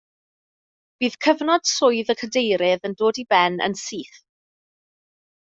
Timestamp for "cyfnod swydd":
1.25-2.09